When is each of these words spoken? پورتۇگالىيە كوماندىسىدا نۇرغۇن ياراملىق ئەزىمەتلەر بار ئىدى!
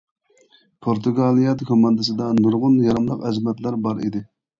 پورتۇگالىيە 0.85 1.53
كوماندىسىدا 1.71 2.29
نۇرغۇن 2.39 2.79
ياراملىق 2.87 3.27
ئەزىمەتلەر 3.29 3.79
بار 3.85 4.01
ئىدى! 4.07 4.23